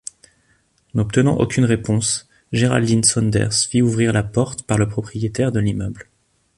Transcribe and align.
N’obtenant 0.95 1.37
aucune 1.37 1.65
réponse, 1.65 2.27
Jeraldine 2.51 3.03
Saunders 3.03 3.53
fit 3.53 3.83
ouvrir 3.83 4.13
la 4.13 4.23
porte 4.23 4.63
par 4.63 4.79
le 4.79 4.87
propriétaire 4.89 5.51
de 5.51 5.59
l’immeuble. 5.59 6.09